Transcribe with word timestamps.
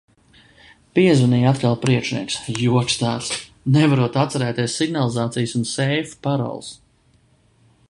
Piezvanīja 0.99 1.49
atkal 1.55 1.75
priekšnieks, 1.83 2.37
joks 2.63 2.97
tāds. 3.03 3.29
Nevarot 3.77 4.19
atcerēties 4.23 4.79
signalizācijas 4.83 5.57
un 5.63 5.69
seifu 5.75 6.21
paroles. 6.29 6.75